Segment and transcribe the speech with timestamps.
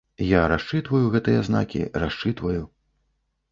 [0.27, 2.61] Я расчытваю гэтыя знакі, расчытваю.